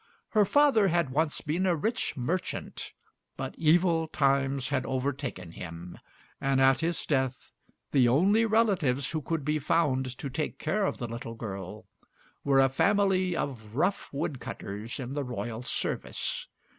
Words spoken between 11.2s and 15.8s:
girl were a family of rough wood cutters in the royal